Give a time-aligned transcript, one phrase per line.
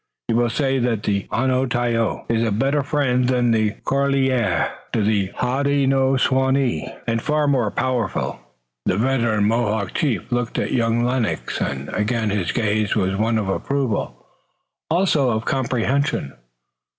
[0.27, 3.53] He will say that Onontio is a better friend than
[3.85, 8.39] Corlear to the Hodenosaunee, and far more powerful."
[8.87, 13.47] The veteran Mohawk chief looked at young Lennox, and again his gaze was one of
[13.47, 14.25] approval,
[14.89, 16.33] also of comprehension.